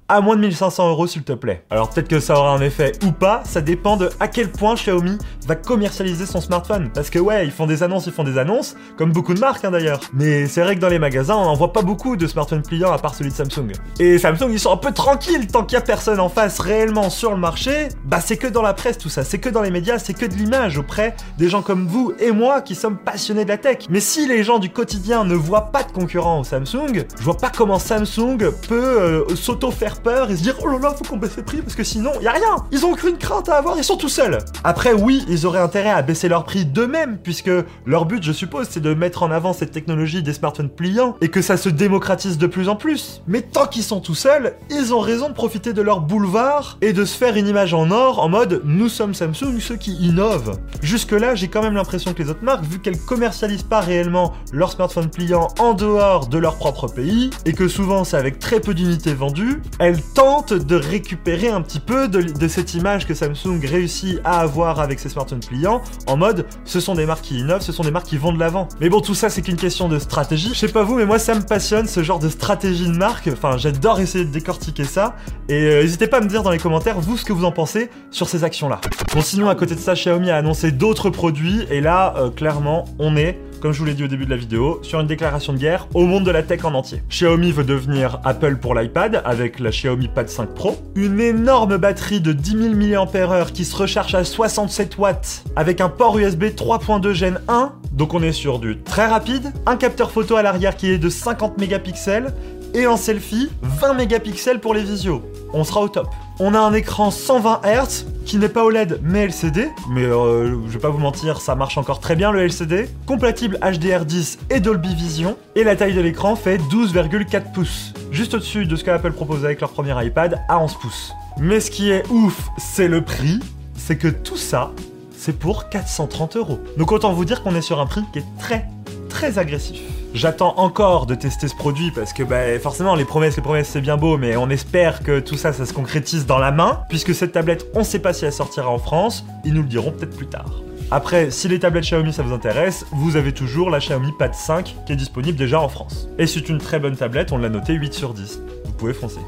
à 0.07 0.21
moins 0.21 0.35
de 0.35 0.41
1500 0.41 0.89
euros 0.89 1.07
s'il 1.07 1.23
te 1.23 1.33
plaît. 1.33 1.63
Alors 1.71 1.89
peut-être 1.89 2.07
que 2.07 2.19
ça 2.19 2.35
aura 2.35 2.51
un 2.51 2.61
effet 2.61 2.91
ou 3.05 3.11
pas, 3.11 3.41
ça 3.43 3.61
dépend 3.61 3.97
de 3.97 4.09
à 4.19 4.27
quel 4.27 4.51
point 4.51 4.75
Xiaomi 4.75 5.17
va 5.47 5.55
commercialiser 5.55 6.25
son 6.25 6.41
smartphone. 6.41 6.91
Parce 6.93 7.09
que 7.09 7.17
ouais, 7.17 7.45
ils 7.45 7.51
font 7.51 7.65
des 7.65 7.81
annonces, 7.81 8.05
ils 8.05 8.13
font 8.13 8.23
des 8.23 8.37
annonces, 8.37 8.75
comme 8.97 9.11
beaucoup 9.11 9.33
de 9.33 9.39
marques 9.39 9.65
hein, 9.65 9.71
d'ailleurs. 9.71 9.99
Mais 10.13 10.47
c'est 10.47 10.61
vrai 10.61 10.75
que 10.75 10.79
dans 10.81 10.89
les 10.89 10.99
magasins, 10.99 11.35
on 11.35 11.45
en 11.45 11.55
voit 11.55 11.73
pas 11.73 11.81
beaucoup 11.81 12.15
de 12.17 12.27
smartphones 12.27 12.61
pliants 12.61 12.91
à 12.91 12.99
part 12.99 13.15
celui 13.15 13.31
de 13.31 13.35
Samsung. 13.35 13.71
Et 13.99 14.19
Samsung, 14.19 14.49
ils 14.51 14.59
sont 14.59 14.71
un 14.71 14.77
peu 14.77 14.91
tranquilles 14.91 15.47
tant 15.47 15.63
qu'il 15.63 15.75
y 15.75 15.79
a 15.79 15.81
personne 15.81 16.19
en 16.19 16.29
face 16.29 16.59
réellement 16.59 17.09
sur 17.09 17.31
le 17.31 17.37
marché. 17.37 17.89
Bah 18.05 18.19
c'est 18.21 18.37
que 18.37 18.47
dans 18.47 18.61
la 18.61 18.73
presse 18.73 18.99
tout 18.99 19.09
ça, 19.09 19.23
c'est 19.23 19.39
que 19.39 19.49
dans 19.49 19.61
les 19.61 19.71
médias, 19.71 19.97
c'est 19.97 20.13
que 20.13 20.25
de 20.25 20.35
l'image 20.35 20.77
auprès 20.77 21.15
des 21.39 21.49
gens 21.49 21.63
comme 21.63 21.87
vous 21.87 22.13
et 22.19 22.31
moi 22.31 22.61
qui 22.61 22.75
sommes 22.75 22.97
passionnés 22.97 23.43
de 23.43 23.49
la 23.49 23.57
tech. 23.57 23.79
Mais 23.89 23.99
si 23.99 24.27
les 24.27 24.43
gens 24.43 24.59
du 24.59 24.69
quotidien 24.69 25.23
ne 25.23 25.35
voient 25.35 25.71
pas 25.71 25.83
de 25.83 25.91
concurrent 25.91 26.41
au 26.41 26.43
Samsung, 26.43 27.05
je 27.17 27.23
vois 27.23 27.37
pas 27.37 27.49
comment 27.49 27.79
Samsung 27.79 28.37
peut 28.67 28.75
euh, 28.75 29.35
s'auto-faire 29.35 29.94
peur 29.99 30.29
et 30.29 30.37
se 30.37 30.43
dire 30.43 30.55
oh 30.63 30.67
là 30.67 30.79
là, 30.79 30.95
faut 30.95 31.03
qu'on 31.03 31.17
baisse 31.17 31.37
les 31.37 31.43
prix 31.43 31.61
parce 31.61 31.75
que 31.75 31.83
sinon, 31.83 32.11
y 32.21 32.27
a 32.27 32.31
rien. 32.31 32.55
Ils 32.71 32.85
ont 32.85 32.91
aucune 32.91 33.17
crainte 33.17 33.49
à 33.49 33.55
avoir, 33.55 33.77
ils 33.77 33.83
sont 33.83 33.97
tout 33.97 34.09
seuls. 34.09 34.39
Après, 34.63 34.93
oui, 34.93 35.25
ils 35.29 35.45
auraient 35.45 35.59
intérêt 35.59 35.89
à 35.89 36.01
baisser 36.01 36.27
leur 36.27 36.43
prix 36.43 36.65
d'eux-mêmes 36.65 37.17
puisque 37.17 37.51
leur 37.85 38.05
but, 38.05 38.23
je 38.23 38.31
suppose, 38.31 38.67
c'est 38.69 38.79
de 38.79 38.93
mettre 38.93 39.23
en 39.23 39.31
avant 39.31 39.53
cette 39.53 39.71
technologie 39.71 40.23
des 40.23 40.33
smartphones 40.33 40.69
pliants 40.69 41.15
et 41.21 41.29
que 41.29 41.41
ça 41.41 41.57
se 41.57 41.69
démocratise 41.69 42.37
de 42.37 42.47
plus 42.47 42.69
en 42.69 42.75
plus. 42.75 43.21
Mais 43.27 43.41
tant 43.41 43.67
qu'ils 43.67 43.83
sont 43.83 43.99
tout 43.99 44.15
seuls, 44.15 44.55
ils 44.69 44.93
ont 44.93 44.99
raison 44.99 45.29
de 45.29 45.33
profiter 45.33 45.73
de 45.73 45.81
leur 45.81 46.01
boulevard 46.01 46.77
et 46.81 46.93
de 46.93 47.05
se 47.05 47.17
faire 47.17 47.35
une 47.35 47.47
image 47.47 47.73
en 47.73 47.91
or 47.91 48.19
en 48.19 48.29
mode 48.29 48.61
nous 48.63 48.89
sommes 48.89 49.13
Samsung, 49.13 49.59
ceux 49.59 49.77
qui 49.77 49.93
innovent. 49.93 50.59
Jusque-là, 50.81 51.35
j'ai 51.35 51.47
quand 51.47 51.61
même 51.61 51.75
l'impression 51.75 52.13
que 52.13 52.21
les 52.21 52.29
autres 52.29 52.43
marques, 52.43 52.63
vu 52.63 52.79
qu'elles 52.79 52.99
commercialisent 52.99 53.63
pas 53.63 53.79
réellement 53.79 54.33
leurs 54.51 54.71
smartphones 54.71 55.09
pliants 55.09 55.47
en 55.59 55.73
dehors 55.73 56.27
de 56.27 56.37
leur 56.37 56.57
propre 56.57 56.87
pays 56.87 57.29
et 57.45 57.53
que 57.53 57.67
souvent 57.67 58.03
c'est 58.03 58.17
avec 58.17 58.39
très 58.39 58.59
peu 58.59 58.73
d'unités 58.73 59.13
vendues, 59.13 59.61
elle 59.85 60.01
tente 60.01 60.51
de 60.51 60.75
récupérer 60.75 61.49
un 61.49 61.61
petit 61.61 61.79
peu 61.79 62.07
de, 62.07 62.47
cette 62.47 62.73
image 62.73 63.05
que 63.05 63.13
Samsung 63.13 63.59
réussit 63.63 64.19
à 64.23 64.39
avoir 64.39 64.79
avec 64.79 64.99
ses 64.99 65.09
smartphones 65.09 65.41
pliants, 65.41 65.83
en 66.07 66.17
mode 66.17 66.47
ce 66.63 66.79
sont 66.79 66.95
des 66.95 67.05
marques 67.05 67.23
qui 67.23 67.37
innovent, 67.37 67.61
ce 67.61 67.71
sont 67.71 67.83
des 67.83 67.91
marques 67.91 68.07
qui 68.07 68.17
vont 68.17 68.33
de 68.33 68.39
l'avant. 68.39 68.67
Mais 68.81 68.89
bon, 68.89 68.99
tout 68.99 69.13
ça 69.13 69.29
c'est 69.29 69.43
qu'une 69.43 69.57
question 69.57 69.87
de 69.87 69.99
stratégie. 69.99 70.49
Je 70.53 70.59
sais 70.59 70.69
pas 70.69 70.81
vous, 70.81 70.95
mais 70.95 71.05
moi 71.05 71.19
ça 71.19 71.35
me 71.35 71.41
passionne 71.41 71.85
ce 71.85 72.01
genre 72.01 72.17
de 72.17 72.29
stratégie 72.29 72.87
de 72.87 72.97
marque. 72.97 73.29
Enfin, 73.31 73.57
j'adore 73.57 73.99
essayer 73.99 74.25
de 74.25 74.31
décortiquer 74.31 74.85
ça. 74.85 75.15
Et 75.49 75.53
euh, 75.53 75.83
n'hésitez 75.83 76.07
pas 76.07 76.17
à 76.17 76.21
me 76.21 76.27
dire 76.27 76.41
dans 76.41 76.51
les 76.51 76.57
commentaires 76.57 76.99
vous 76.99 77.15
ce 77.15 77.23
que 77.23 77.33
vous 77.33 77.45
en 77.45 77.51
pensez 77.51 77.91
sur 78.09 78.27
ces 78.27 78.43
actions-là. 78.43 78.81
Bon, 79.13 79.21
sinon 79.21 79.49
à 79.49 79.55
côté 79.55 79.75
de 79.75 79.79
ça, 79.79 79.93
Xiaomi 79.93 80.31
a 80.31 80.37
annoncé 80.37 80.71
d'autres 80.71 81.11
produits 81.11 81.67
et 81.69 81.79
là, 81.79 82.15
euh, 82.17 82.31
clairement, 82.31 82.85
on 82.97 83.15
est 83.17 83.39
comme 83.65 83.73
je 83.73 83.79
vous 83.79 83.85
l'ai 83.85 83.95
dit 83.95 84.03
au 84.03 84.07
début 84.07 84.25
de 84.25 84.29
la 84.29 84.35
vidéo, 84.35 84.79
sur 84.83 84.99
une 84.99 85.07
déclaration 85.07 85.51
de 85.51 85.57
guerre 85.57 85.87
au 85.95 86.05
monde 86.05 86.23
de 86.23 86.29
la 86.29 86.43
tech 86.43 86.63
en 86.65 86.75
entier. 86.75 87.01
Xiaomi 87.09 87.51
veut 87.51 87.63
devenir 87.63 88.19
Apple 88.23 88.57
pour 88.57 88.75
l'iPad 88.75 89.23
avec 89.25 89.59
la 89.59 89.71
Xiaomi 89.71 90.07
Pad 90.07 90.29
5 90.29 90.53
Pro, 90.53 90.77
une 90.93 91.19
énorme 91.19 91.77
batterie 91.77 92.21
de 92.21 92.31
10 92.31 92.51
000 92.51 93.07
mAh 93.07 93.45
qui 93.51 93.65
se 93.65 93.75
recharge 93.75 94.13
à 94.13 94.23
67 94.23 94.99
watts 94.99 95.45
avec 95.55 95.81
un 95.81 95.89
port 95.89 96.15
USB 96.15 96.43
3.2 96.43 97.13
Gen 97.13 97.39
1, 97.47 97.71
donc 97.91 98.13
on 98.13 98.21
est 98.21 98.33
sur 98.33 98.59
du 98.59 98.77
très 98.83 99.07
rapide, 99.07 99.51
un 99.65 99.77
capteur 99.77 100.11
photo 100.11 100.35
à 100.35 100.43
l'arrière 100.43 100.75
qui 100.75 100.91
est 100.91 100.99
de 100.99 101.09
50 101.09 101.57
mégapixels 101.57 102.35
et 102.75 102.85
en 102.85 102.97
selfie 102.97 103.49
20 103.63 103.95
mégapixels 103.95 104.59
pour 104.59 104.75
les 104.75 104.83
visios. 104.83 105.23
On 105.53 105.63
sera 105.63 105.81
au 105.81 105.89
top. 105.89 106.09
On 106.37 106.53
a 106.53 106.59
un 106.59 106.73
écran 106.73 107.11
120 107.11 107.61
Hz 107.63 108.05
qui 108.25 108.37
n'est 108.37 108.49
pas 108.49 108.65
OLED 108.65 108.99
mais 109.01 109.23
LCD, 109.23 109.69
mais 109.89 110.03
euh, 110.03 110.67
je 110.67 110.73
vais 110.73 110.79
pas 110.79 110.89
vous 110.89 110.97
mentir, 110.97 111.39
ça 111.39 111.55
marche 111.55 111.77
encore 111.77 112.01
très 112.01 112.17
bien 112.17 112.33
le 112.33 112.41
LCD, 112.41 112.89
compatible 113.05 113.57
HDR10 113.61 114.39
et 114.49 114.59
Dolby 114.59 114.93
Vision, 114.95 115.37
et 115.55 115.63
la 115.63 115.77
taille 115.77 115.93
de 115.93 116.01
l'écran 116.01 116.35
fait 116.35 116.57
12,4 116.57 117.53
pouces, 117.53 117.93
juste 118.11 118.33
au-dessus 118.33 118.65
de 118.65 118.75
ce 118.75 118.83
qu'Apple 118.83 119.13
propose 119.13 119.45
avec 119.45 119.61
leur 119.61 119.69
premier 119.69 119.95
iPad 120.05 120.41
à 120.49 120.59
11 120.59 120.73
pouces. 120.73 121.13
Mais 121.39 121.61
ce 121.61 121.71
qui 121.71 121.89
est 121.89 122.03
ouf, 122.09 122.49
c'est 122.57 122.89
le 122.89 123.01
prix, 123.01 123.39
c'est 123.77 123.97
que 123.97 124.09
tout 124.09 124.37
ça, 124.37 124.73
c'est 125.17 125.39
pour 125.39 125.69
430 125.69 126.35
euros. 126.35 126.59
Donc 126.77 126.91
autant 126.91 127.13
vous 127.13 127.23
dire 127.23 127.43
qu'on 127.43 127.55
est 127.55 127.61
sur 127.61 127.79
un 127.79 127.85
prix 127.85 128.01
qui 128.11 128.19
est 128.19 128.25
très 128.39 128.67
très 129.07 129.39
agressif. 129.39 129.79
J'attends 130.15 130.57
encore 130.59 131.07
de 131.07 131.13
tester 131.13 131.49
ce 131.49 131.55
produit 131.55 131.91
parce 131.91 132.13
que 132.13 132.23
bah, 132.23 132.57
forcément 132.61 132.95
les 132.95 133.03
promesses, 133.03 133.35
les 133.35 133.41
promesses 133.41 133.67
c'est 133.67 133.81
bien 133.81 133.97
beau, 133.97 134.17
mais 134.17 134.37
on 134.37 134.49
espère 134.49 135.03
que 135.03 135.19
tout 135.19 135.35
ça, 135.35 135.51
ça 135.51 135.65
se 135.65 135.73
concrétise 135.73 136.25
dans 136.25 136.37
la 136.37 136.53
main, 136.53 136.83
puisque 136.87 137.13
cette 137.13 137.33
tablette, 137.33 137.65
on 137.73 137.83
sait 137.83 137.99
pas 137.99 138.13
si 138.13 138.23
elle 138.23 138.31
sortira 138.31 138.69
en 138.69 138.77
France, 138.77 139.25
ils 139.43 139.53
nous 139.53 139.61
le 139.61 139.67
diront 139.67 139.91
peut-être 139.91 140.15
plus 140.15 140.27
tard. 140.27 140.61
Après, 140.89 141.31
si 141.31 141.49
les 141.49 141.59
tablettes 141.59 141.83
Xiaomi 141.83 142.13
ça 142.13 142.23
vous 142.23 142.33
intéresse, 142.33 142.85
vous 142.93 143.17
avez 143.17 143.33
toujours 143.33 143.69
la 143.69 143.79
Xiaomi 143.79 144.13
Pad 144.17 144.33
5 144.33 144.77
qui 144.85 144.93
est 144.93 144.95
disponible 144.95 145.37
déjà 145.37 145.59
en 145.59 145.67
France. 145.67 146.07
Et 146.17 146.27
c'est 146.27 146.47
une 146.47 146.59
très 146.59 146.79
bonne 146.79 146.95
tablette, 146.95 147.33
on 147.33 147.37
l'a 147.37 147.49
noté 147.49 147.73
8 147.73 147.93
sur 147.93 148.13
10. 148.13 148.39
Vous 148.63 148.71
pouvez 148.71 148.93
foncer. 148.93 149.19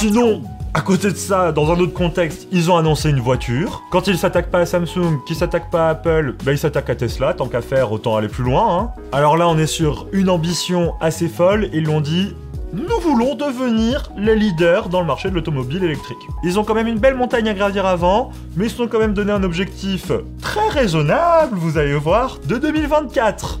Sinon, 0.00 0.40
à 0.72 0.80
côté 0.80 1.10
de 1.10 1.16
ça, 1.16 1.52
dans 1.52 1.70
un 1.70 1.78
autre 1.78 1.92
contexte, 1.92 2.48
ils 2.52 2.70
ont 2.70 2.78
annoncé 2.78 3.10
une 3.10 3.20
voiture. 3.20 3.82
Quand 3.90 4.06
ils 4.06 4.16
s'attaquent 4.16 4.50
pas 4.50 4.60
à 4.60 4.64
Samsung, 4.64 5.18
qu'ils 5.26 5.36
s'attaquent 5.36 5.70
pas 5.70 5.88
à 5.88 5.90
Apple, 5.90 6.36
bah 6.42 6.52
ils 6.52 6.58
s'attaquent 6.58 6.88
à 6.88 6.94
Tesla. 6.94 7.34
Tant 7.34 7.48
qu'à 7.48 7.60
faire, 7.60 7.92
autant 7.92 8.16
aller 8.16 8.28
plus 8.28 8.42
loin. 8.42 8.78
Hein. 8.78 8.90
Alors 9.12 9.36
là, 9.36 9.46
on 9.46 9.58
est 9.58 9.66
sur 9.66 10.06
une 10.12 10.30
ambition 10.30 10.94
assez 11.02 11.28
folle. 11.28 11.68
Ils 11.74 11.84
l'ont 11.84 12.00
dit, 12.00 12.34
nous 12.72 12.98
voulons 13.02 13.34
devenir 13.34 14.10
les 14.16 14.36
leaders 14.36 14.88
dans 14.88 15.02
le 15.02 15.06
marché 15.06 15.28
de 15.28 15.34
l'automobile 15.34 15.84
électrique. 15.84 16.16
Ils 16.44 16.58
ont 16.58 16.64
quand 16.64 16.74
même 16.74 16.88
une 16.88 16.98
belle 16.98 17.16
montagne 17.16 17.50
à 17.50 17.52
gravir 17.52 17.84
avant, 17.84 18.30
mais 18.56 18.64
ils 18.64 18.70
se 18.70 18.76
sont 18.76 18.88
quand 18.88 19.00
même 19.00 19.12
donné 19.12 19.32
un 19.32 19.42
objectif 19.42 20.12
très 20.40 20.66
raisonnable, 20.70 21.58
vous 21.58 21.76
allez 21.76 21.92
voir, 21.92 22.38
de 22.48 22.56
2024. 22.56 23.60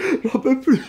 J'en 0.24 0.38
peux 0.38 0.60
plus. 0.60 0.82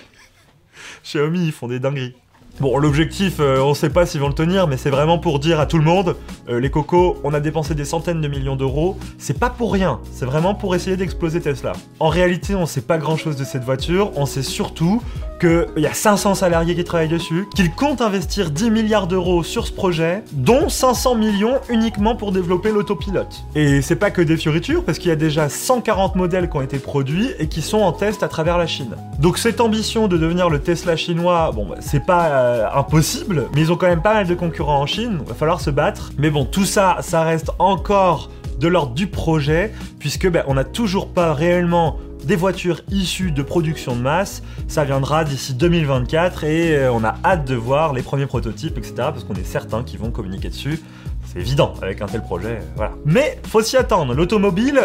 Xiaomi, 1.03 1.45
ils 1.45 1.51
font 1.51 1.67
des 1.67 1.79
dingueries. 1.79 2.15
Bon, 2.59 2.77
l'objectif, 2.77 3.39
euh, 3.39 3.59
on 3.61 3.73
sait 3.73 3.89
pas 3.89 4.05
s'ils 4.05 4.19
vont 4.19 4.27
le 4.27 4.33
tenir, 4.33 4.67
mais 4.67 4.77
c'est 4.77 4.89
vraiment 4.89 5.17
pour 5.17 5.39
dire 5.39 5.59
à 5.59 5.65
tout 5.65 5.77
le 5.77 5.83
monde, 5.83 6.15
euh, 6.49 6.59
les 6.59 6.69
cocos, 6.69 7.17
on 7.23 7.33
a 7.33 7.39
dépensé 7.39 7.73
des 7.73 7.85
centaines 7.85 8.21
de 8.21 8.27
millions 8.27 8.55
d'euros, 8.55 8.97
c'est 9.17 9.39
pas 9.39 9.49
pour 9.49 9.71
rien, 9.73 9.99
c'est 10.11 10.25
vraiment 10.25 10.53
pour 10.53 10.75
essayer 10.75 10.97
d'exploser 10.97 11.39
Tesla. 11.39 11.71
En 11.99 12.09
réalité, 12.09 12.53
on 12.53 12.65
sait 12.65 12.81
pas 12.81 12.97
grand 12.97 13.15
chose 13.15 13.37
de 13.37 13.45
cette 13.45 13.63
voiture, 13.63 14.11
on 14.15 14.25
sait 14.25 14.43
surtout 14.43 15.01
qu'il 15.41 15.81
y 15.83 15.87
a 15.87 15.93
500 15.93 16.35
salariés 16.35 16.75
qui 16.75 16.83
travaillent 16.83 17.07
dessus, 17.07 17.47
qu'ils 17.55 17.71
comptent 17.71 18.01
investir 18.01 18.51
10 18.51 18.69
milliards 18.69 19.07
d'euros 19.07 19.43
sur 19.43 19.65
ce 19.65 19.71
projet, 19.71 20.23
dont 20.33 20.69
500 20.69 21.15
millions 21.15 21.59
uniquement 21.67 22.15
pour 22.15 22.31
développer 22.31 22.71
l'autopilote. 22.71 23.43
Et 23.55 23.81
c'est 23.81 23.95
pas 23.95 24.11
que 24.11 24.21
des 24.21 24.37
fioritures, 24.37 24.85
parce 24.85 24.99
qu'il 24.99 25.09
y 25.09 25.11
a 25.11 25.15
déjà 25.15 25.49
140 25.49 26.15
modèles 26.15 26.47
qui 26.47 26.57
ont 26.57 26.61
été 26.61 26.77
produits 26.77 27.29
et 27.39 27.47
qui 27.47 27.63
sont 27.63 27.79
en 27.79 27.91
test 27.91 28.21
à 28.21 28.27
travers 28.27 28.59
la 28.59 28.67
Chine. 28.67 28.95
Donc 29.19 29.39
cette 29.39 29.61
ambition 29.61 30.07
de 30.07 30.17
devenir 30.17 30.49
le 30.49 30.59
Tesla 30.59 30.95
chinois, 30.95 31.51
bon, 31.55 31.65
bah, 31.65 31.77
c'est 31.79 32.05
pas 32.05 32.27
euh, 32.27 32.67
impossible, 32.75 33.47
mais 33.55 33.61
ils 33.61 33.71
ont 33.71 33.77
quand 33.77 33.87
même 33.87 34.03
pas 34.03 34.13
mal 34.13 34.27
de 34.27 34.35
concurrents 34.35 34.79
en 34.79 34.85
Chine, 34.85 35.19
il 35.21 35.27
va 35.27 35.33
falloir 35.33 35.59
se 35.59 35.71
battre. 35.71 36.11
Mais 36.19 36.29
bon, 36.29 36.45
tout 36.45 36.65
ça, 36.65 36.97
ça 37.01 37.23
reste 37.23 37.49
encore 37.57 38.29
de 38.59 38.67
l'ordre 38.67 38.93
du 38.93 39.07
projet, 39.07 39.73
puisque 39.97 40.29
ben, 40.29 40.43
on 40.47 40.53
n'a 40.53 40.63
toujours 40.63 41.09
pas 41.09 41.33
réellement 41.33 41.97
des 42.23 42.35
voitures 42.35 42.81
issues 42.89 43.31
de 43.31 43.41
production 43.41 43.95
de 43.95 44.01
masse. 44.01 44.43
Ça 44.67 44.83
viendra 44.83 45.23
d'ici 45.23 45.53
2024 45.53 46.43
et 46.43 46.75
euh, 46.75 46.91
on 46.91 47.03
a 47.03 47.15
hâte 47.23 47.45
de 47.45 47.55
voir 47.55 47.93
les 47.93 48.01
premiers 48.01 48.25
prototypes, 48.25 48.77
etc. 48.77 48.93
Parce 48.97 49.23
qu'on 49.23 49.35
est 49.35 49.45
certain 49.45 49.83
qu'ils 49.83 49.99
vont 49.99 50.11
communiquer 50.11 50.49
dessus. 50.49 50.81
C'est 51.25 51.39
évident 51.39 51.73
avec 51.81 52.01
un 52.01 52.07
tel 52.07 52.21
projet, 52.21 52.59
euh, 52.61 52.73
voilà. 52.75 52.93
Mais 53.05 53.39
faut 53.47 53.61
s'y 53.61 53.77
attendre. 53.77 54.13
L'automobile, 54.13 54.81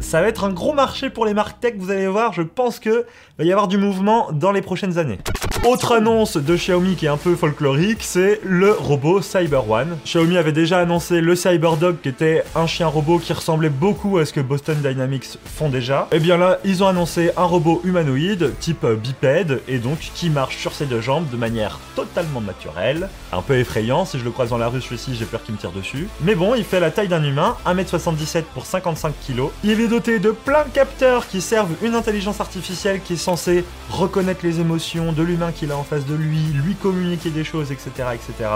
ça 0.00 0.20
va 0.20 0.28
être 0.28 0.44
un 0.44 0.52
gros 0.52 0.74
marché 0.74 1.10
pour 1.10 1.24
les 1.24 1.34
marques 1.34 1.60
tech, 1.60 1.74
vous 1.78 1.90
allez 1.90 2.08
voir, 2.08 2.32
je 2.32 2.42
pense 2.42 2.78
que 2.78 3.06
va 3.38 3.44
y 3.44 3.52
avoir 3.52 3.68
du 3.68 3.78
mouvement 3.78 4.30
dans 4.32 4.52
les 4.52 4.62
prochaines 4.62 4.98
années. 4.98 5.18
Autre 5.64 5.92
annonce 5.92 6.38
de 6.38 6.56
Xiaomi 6.56 6.96
qui 6.96 7.06
est 7.06 7.08
un 7.08 7.16
peu 7.16 7.36
folklorique, 7.36 8.02
c'est 8.02 8.40
le 8.42 8.72
robot 8.72 9.22
Cyber 9.22 9.70
One. 9.70 9.96
Xiaomi 10.04 10.36
avait 10.36 10.50
déjà 10.50 10.80
annoncé 10.80 11.20
le 11.20 11.36
Cyberdog 11.36 12.00
qui 12.02 12.08
était 12.08 12.42
un 12.56 12.66
chien 12.66 12.88
robot 12.88 13.20
qui 13.20 13.32
ressemblait 13.32 13.68
beaucoup 13.68 14.18
à 14.18 14.26
ce 14.26 14.32
que 14.32 14.40
Boston 14.40 14.76
Dynamics 14.82 15.38
font 15.44 15.68
déjà. 15.68 16.08
Et 16.10 16.16
eh 16.16 16.18
bien 16.18 16.36
là, 16.36 16.58
ils 16.64 16.82
ont 16.82 16.88
annoncé 16.88 17.30
un 17.36 17.44
robot 17.44 17.80
humanoïde 17.84 18.52
type 18.58 18.84
bipède 18.84 19.60
et 19.68 19.78
donc 19.78 19.98
qui 20.00 20.30
marche 20.30 20.56
sur 20.56 20.72
ses 20.72 20.86
deux 20.86 21.00
jambes 21.00 21.30
de 21.30 21.36
manière 21.36 21.78
totalement 21.94 22.40
naturelle. 22.40 23.08
Un 23.32 23.42
peu 23.42 23.56
effrayant, 23.56 24.04
si 24.04 24.18
je 24.18 24.24
le 24.24 24.32
croise 24.32 24.50
dans 24.50 24.58
la 24.58 24.66
rue 24.66 24.80
celui-ci, 24.80 25.14
j'ai 25.14 25.26
peur 25.26 25.44
qu'il 25.44 25.54
me 25.54 25.60
tire 25.60 25.70
dessus. 25.70 26.08
Mais 26.22 26.34
bon, 26.34 26.56
il 26.56 26.64
fait 26.64 26.80
la 26.80 26.90
taille 26.90 27.06
d'un 27.06 27.22
humain, 27.22 27.56
1m77 27.66 28.42
pour 28.52 28.66
55 28.66 29.14
kg. 29.28 29.42
Il 29.62 29.80
est 29.80 29.86
doté 29.86 30.18
de 30.18 30.32
plein 30.32 30.64
de 30.64 30.70
capteurs 30.70 31.28
qui 31.28 31.40
servent 31.40 31.76
une 31.82 31.94
intelligence 31.94 32.40
artificielle 32.40 33.00
qui 33.00 33.12
est 33.12 33.16
censée 33.16 33.64
reconnaître 33.90 34.40
les 34.42 34.58
émotions 34.58 35.12
de 35.12 35.22
l'humain 35.22 35.51
qu'il 35.52 35.70
a 35.70 35.76
en 35.76 35.84
face 35.84 36.06
de 36.06 36.14
lui, 36.14 36.38
lui 36.64 36.74
communiquer 36.74 37.30
des 37.30 37.44
choses, 37.44 37.70
etc. 37.70 37.90
etc. 38.14 38.50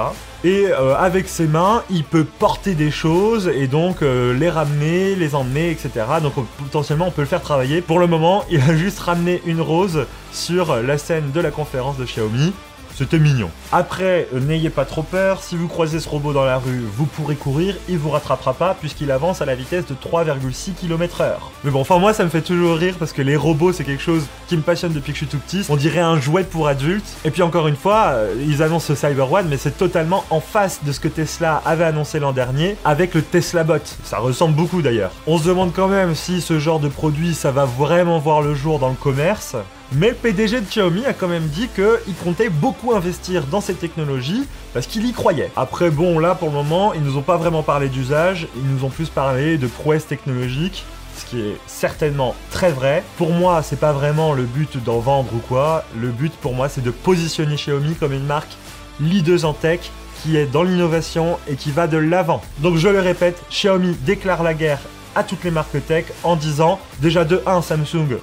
Et 0.44 0.66
euh, 0.66 0.96
avec 0.96 1.28
ses 1.28 1.46
mains, 1.46 1.82
il 1.90 2.04
peut 2.04 2.24
porter 2.24 2.74
des 2.74 2.90
choses 2.90 3.48
et 3.48 3.66
donc 3.66 4.02
euh, 4.02 4.32
les 4.34 4.50
ramener, 4.50 5.14
les 5.14 5.34
emmener, 5.34 5.70
etc. 5.70 5.90
Donc 6.22 6.34
potentiellement 6.58 7.08
on 7.08 7.10
peut 7.10 7.22
le 7.22 7.28
faire 7.28 7.42
travailler. 7.42 7.80
Pour 7.80 7.98
le 7.98 8.06
moment, 8.06 8.44
il 8.50 8.60
a 8.60 8.76
juste 8.76 8.98
ramené 8.98 9.42
une 9.46 9.60
rose 9.60 10.06
sur 10.32 10.76
la 10.76 10.98
scène 10.98 11.30
de 11.32 11.40
la 11.40 11.50
conférence 11.50 11.96
de 11.96 12.04
Xiaomi. 12.04 12.52
C'était 12.96 13.18
mignon. 13.18 13.50
Après, 13.72 14.26
euh, 14.32 14.40
n'ayez 14.40 14.70
pas 14.70 14.86
trop 14.86 15.02
peur, 15.02 15.42
si 15.42 15.54
vous 15.54 15.68
croisez 15.68 16.00
ce 16.00 16.08
robot 16.08 16.32
dans 16.32 16.46
la 16.46 16.56
rue, 16.56 16.82
vous 16.94 17.04
pourrez 17.04 17.34
courir, 17.34 17.74
il 17.90 17.98
vous 17.98 18.08
rattrapera 18.08 18.54
pas 18.54 18.74
puisqu'il 18.74 19.10
avance 19.10 19.42
à 19.42 19.44
la 19.44 19.54
vitesse 19.54 19.84
de 19.84 19.94
3,6 19.94 20.72
km/h. 20.72 21.34
Mais 21.62 21.70
bon, 21.70 21.82
enfin 21.82 21.98
moi 21.98 22.14
ça 22.14 22.24
me 22.24 22.30
fait 22.30 22.40
toujours 22.40 22.78
rire 22.78 22.94
parce 22.98 23.12
que 23.12 23.20
les 23.20 23.36
robots 23.36 23.74
c'est 23.74 23.84
quelque 23.84 24.02
chose 24.02 24.24
qui 24.48 24.56
me 24.56 24.62
passionne 24.62 24.94
depuis 24.94 25.12
que 25.12 25.18
je 25.18 25.26
suis 25.26 25.30
tout 25.30 25.36
petit. 25.36 25.66
On 25.68 25.76
dirait 25.76 26.00
un 26.00 26.18
jouet 26.18 26.44
pour 26.44 26.68
adultes. 26.68 27.18
Et 27.26 27.30
puis 27.30 27.42
encore 27.42 27.68
une 27.68 27.76
fois, 27.76 28.12
euh, 28.12 28.34
ils 28.46 28.62
annoncent 28.62 28.86
ce 28.86 28.94
Cyber 28.94 29.30
One, 29.30 29.48
mais 29.50 29.58
c'est 29.58 29.76
totalement 29.76 30.24
en 30.30 30.40
face 30.40 30.80
de 30.82 30.90
ce 30.90 30.98
que 30.98 31.08
Tesla 31.08 31.60
avait 31.66 31.84
annoncé 31.84 32.18
l'an 32.18 32.32
dernier 32.32 32.76
avec 32.86 33.12
le 33.12 33.20
Tesla 33.20 33.62
Bot. 33.62 33.74
Ça 34.04 34.20
ressemble 34.20 34.54
beaucoup 34.54 34.80
d'ailleurs. 34.80 35.12
On 35.26 35.36
se 35.36 35.46
demande 35.46 35.74
quand 35.74 35.88
même 35.88 36.14
si 36.14 36.40
ce 36.40 36.58
genre 36.58 36.80
de 36.80 36.88
produit 36.88 37.34
ça 37.34 37.50
va 37.50 37.66
vraiment 37.66 38.18
voir 38.20 38.40
le 38.40 38.54
jour 38.54 38.78
dans 38.78 38.88
le 38.88 38.94
commerce. 38.94 39.54
Mais 39.92 40.08
le 40.08 40.14
PDG 40.14 40.60
de 40.60 40.66
Xiaomi 40.66 41.04
a 41.06 41.12
quand 41.12 41.28
même 41.28 41.46
dit 41.46 41.68
qu'il 41.68 42.14
comptait 42.24 42.48
beaucoup 42.48 42.92
investir 42.92 43.44
dans 43.46 43.60
cette 43.60 43.78
technologie 43.78 44.44
parce 44.74 44.86
qu'il 44.86 45.06
y 45.06 45.12
croyait. 45.12 45.50
Après, 45.56 45.90
bon, 45.90 46.18
là 46.18 46.34
pour 46.34 46.48
le 46.48 46.54
moment, 46.54 46.92
ils 46.92 47.02
nous 47.02 47.16
ont 47.16 47.22
pas 47.22 47.36
vraiment 47.36 47.62
parlé 47.62 47.88
d'usage, 47.88 48.48
ils 48.56 48.66
nous 48.66 48.84
ont 48.84 48.90
plus 48.90 49.08
parlé 49.08 49.58
de 49.58 49.66
prouesse 49.66 50.06
technologique 50.06 50.84
ce 51.16 51.24
qui 51.24 51.40
est 51.40 51.56
certainement 51.66 52.34
très 52.50 52.70
vrai. 52.70 53.02
Pour 53.16 53.30
moi, 53.30 53.62
c'est 53.62 53.80
pas 53.80 53.92
vraiment 53.92 54.34
le 54.34 54.42
but 54.42 54.82
d'en 54.84 54.98
vendre 54.98 55.32
ou 55.34 55.38
quoi. 55.38 55.84
Le 55.98 56.08
but 56.08 56.32
pour 56.32 56.54
moi, 56.54 56.68
c'est 56.68 56.82
de 56.82 56.90
positionner 56.90 57.54
Xiaomi 57.54 57.94
comme 57.94 58.12
une 58.12 58.26
marque 58.26 58.54
leaduse 59.00 59.46
en 59.46 59.54
tech 59.54 59.80
qui 60.22 60.36
est 60.36 60.46
dans 60.46 60.62
l'innovation 60.62 61.38
et 61.48 61.54
qui 61.54 61.70
va 61.70 61.86
de 61.86 61.96
l'avant. 61.96 62.42
Donc 62.58 62.76
je 62.76 62.88
le 62.88 63.00
répète, 63.00 63.42
Xiaomi 63.50 63.96
déclare 64.04 64.42
la 64.42 64.52
guerre 64.52 64.80
à 65.14 65.22
toutes 65.22 65.44
les 65.44 65.50
marques 65.50 65.86
tech 65.86 66.06
en 66.22 66.36
disant 66.36 66.78
déjà 67.00 67.24
de 67.24 67.40
1 67.46 67.62
Samsung 67.62 68.18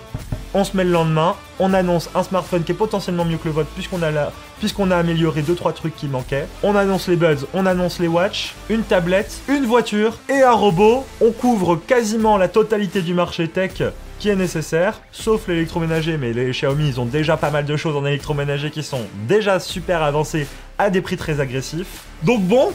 on 0.53 0.63
se 0.63 0.77
met 0.77 0.83
le 0.83 0.91
lendemain, 0.91 1.35
on 1.59 1.73
annonce 1.73 2.09
un 2.15 2.23
smartphone 2.23 2.63
qui 2.63 2.71
est 2.71 2.75
potentiellement 2.75 3.25
mieux 3.25 3.37
que 3.37 3.45
le 3.47 3.51
vôtre 3.51 3.69
puisqu'on 3.75 4.91
a, 4.91 4.97
amélioré 4.97 5.41
2-3 5.41 5.73
trucs 5.73 5.95
qui 5.95 6.07
manquaient. 6.07 6.47
On 6.63 6.75
annonce 6.75 7.07
les 7.07 7.15
buds, 7.15 7.45
on 7.53 7.65
annonce 7.65 7.99
les 7.99 8.07
watch, 8.07 8.53
une 8.69 8.83
tablette, 8.83 9.41
une 9.47 9.65
voiture 9.65 10.17
et 10.29 10.41
un 10.41 10.53
robot. 10.53 11.05
On 11.21 11.31
couvre 11.31 11.75
quasiment 11.75 12.37
la 12.37 12.47
totalité 12.47 13.01
du 13.01 13.13
marché 13.13 13.47
tech 13.47 13.83
qui 14.19 14.29
est 14.29 14.35
nécessaire, 14.35 15.01
sauf 15.11 15.47
l'électroménager, 15.47 16.17
mais 16.17 16.31
les 16.31 16.51
Xiaomi 16.51 16.87
ils 16.87 16.99
ont 17.01 17.05
déjà 17.05 17.35
pas 17.35 17.51
mal 17.51 17.65
de 17.65 17.75
choses 17.75 17.95
en 17.97 18.05
électroménager 18.05 18.71
qui 18.71 18.83
sont 18.83 19.01
déjà 19.27 19.59
super 19.59 20.01
avancées 20.01 20.47
à 20.77 20.89
des 20.89 21.01
prix 21.01 21.17
très 21.17 21.39
agressifs. 21.41 22.03
Donc 22.23 22.41
bon, 22.41 22.71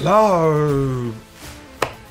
là, 0.00 0.44
euh, 0.44 1.10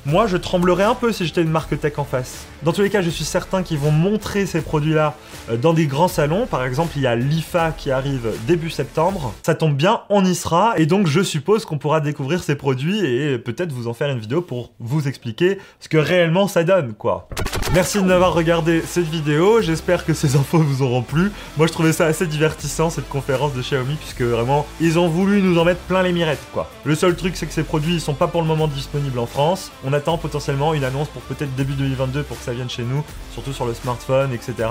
moi 0.04 0.26
je 0.26 0.36
tremblerais 0.36 0.84
un 0.84 0.94
peu 0.94 1.12
si 1.12 1.26
j'étais 1.26 1.42
une 1.42 1.50
marque 1.50 1.78
tech 1.78 1.98
en 1.98 2.04
face. 2.04 2.46
Dans 2.62 2.72
tous 2.72 2.82
les 2.82 2.90
cas, 2.90 3.02
je 3.02 3.10
suis 3.10 3.24
certain 3.24 3.62
qu'ils 3.62 3.78
vont 3.78 3.90
montrer 3.90 4.46
ces 4.46 4.60
produits-là 4.60 5.14
euh, 5.50 5.56
dans 5.56 5.72
des 5.72 5.86
grands 5.86 6.08
salons. 6.08 6.46
Par 6.46 6.64
exemple, 6.64 6.92
il 6.96 7.02
y 7.02 7.06
a 7.06 7.16
l'IFA 7.16 7.72
qui 7.72 7.90
arrive 7.90 8.32
début 8.46 8.70
septembre. 8.70 9.34
Ça 9.42 9.54
tombe 9.54 9.74
bien, 9.74 10.02
on 10.10 10.24
y 10.24 10.34
sera. 10.34 10.74
Et 10.78 10.86
donc, 10.86 11.06
je 11.06 11.22
suppose 11.22 11.64
qu'on 11.64 11.78
pourra 11.78 12.00
découvrir 12.00 12.42
ces 12.42 12.54
produits 12.54 13.04
et 13.04 13.38
peut-être 13.38 13.72
vous 13.72 13.88
en 13.88 13.94
faire 13.94 14.10
une 14.10 14.20
vidéo 14.20 14.42
pour 14.42 14.72
vous 14.78 15.08
expliquer 15.08 15.58
ce 15.80 15.88
que 15.88 15.98
réellement 15.98 16.48
ça 16.48 16.64
donne, 16.64 16.94
quoi. 16.94 17.28
Merci 17.74 18.02
de 18.02 18.04
m'avoir 18.04 18.34
regardé 18.34 18.82
cette 18.82 19.08
vidéo. 19.08 19.62
J'espère 19.62 20.04
que 20.04 20.12
ces 20.12 20.36
infos 20.36 20.58
vous 20.58 20.82
auront 20.82 21.00
plu. 21.00 21.32
Moi, 21.56 21.66
je 21.66 21.72
trouvais 21.72 21.94
ça 21.94 22.04
assez 22.04 22.26
divertissant, 22.26 22.90
cette 22.90 23.08
conférence 23.08 23.54
de 23.54 23.62
Xiaomi, 23.62 23.94
puisque 23.94 24.20
vraiment, 24.20 24.66
ils 24.78 24.98
ont 24.98 25.08
voulu 25.08 25.40
nous 25.40 25.58
en 25.58 25.64
mettre 25.64 25.80
plein 25.80 26.02
les 26.02 26.12
mirettes, 26.12 26.46
quoi. 26.52 26.70
Le 26.84 26.94
seul 26.94 27.16
truc, 27.16 27.34
c'est 27.34 27.46
que 27.46 27.52
ces 27.54 27.62
produits, 27.62 27.94
ils 27.94 28.00
sont 28.02 28.12
pas 28.12 28.26
pour 28.26 28.42
le 28.42 28.46
moment 28.46 28.68
disponibles 28.68 29.18
en 29.18 29.24
France. 29.24 29.72
On 29.84 29.94
attend 29.94 30.18
potentiellement 30.18 30.74
une 30.74 30.84
annonce 30.84 31.08
pour 31.08 31.22
peut-être 31.22 31.54
début 31.54 31.72
2022 31.72 32.24
pour 32.24 32.38
que 32.38 32.44
ça 32.44 32.52
viennent 32.52 32.68
chez 32.68 32.82
nous, 32.82 33.02
surtout 33.32 33.54
sur 33.54 33.64
le 33.64 33.72
smartphone, 33.72 34.34
etc. 34.34 34.68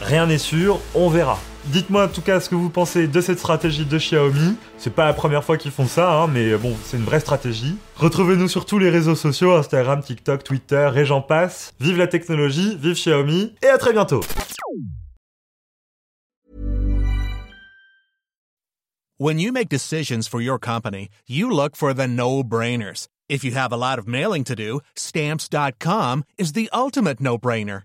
Rien 0.00 0.26
n'est 0.26 0.38
sûr, 0.38 0.80
on 0.94 1.10
verra. 1.10 1.38
Dites-moi 1.66 2.04
en 2.04 2.08
tout 2.08 2.20
cas 2.20 2.40
ce 2.40 2.50
que 2.50 2.54
vous 2.54 2.68
pensez 2.68 3.06
de 3.06 3.20
cette 3.20 3.38
stratégie 3.38 3.86
de 3.86 3.98
Xiaomi. 3.98 4.56
C'est 4.76 4.94
pas 4.94 5.06
la 5.06 5.14
première 5.14 5.42
fois 5.42 5.56
qu'ils 5.56 5.70
font 5.70 5.86
ça, 5.86 6.12
hein, 6.12 6.26
mais 6.26 6.56
bon, 6.56 6.76
c'est 6.84 6.98
une 6.98 7.04
vraie 7.04 7.20
stratégie. 7.20 7.76
Retrouvez-nous 7.96 8.48
sur 8.48 8.66
tous 8.66 8.78
les 8.78 8.90
réseaux 8.90 9.14
sociaux, 9.14 9.52
Instagram, 9.54 10.02
TikTok, 10.02 10.44
Twitter 10.44 10.90
et 10.96 11.04
j'en 11.06 11.22
passe. 11.22 11.72
Vive 11.80 11.96
la 11.96 12.06
technologie, 12.06 12.76
vive 12.80 12.94
Xiaomi, 12.94 13.54
et 13.62 13.68
à 13.68 13.78
très 13.78 13.92
bientôt 13.92 14.20
When 19.16 19.38
you 19.38 19.52
make 19.52 19.68
decisions 19.68 20.26
for 20.28 20.40
your 20.40 20.58
company, 20.58 21.08
you 21.26 21.48
look 21.48 21.76
for 21.76 21.94
the 21.94 22.08
no-brainers. 22.08 23.06
If 23.28 23.42
you 23.42 23.52
have 23.52 23.72
a 23.72 23.76
lot 23.76 23.98
of 23.98 24.06
mailing 24.06 24.44
to 24.44 24.54
do, 24.54 24.80
stamps.com 24.96 26.24
is 26.36 26.52
the 26.52 26.68
ultimate 26.72 27.20
no 27.20 27.38
brainer. 27.38 27.84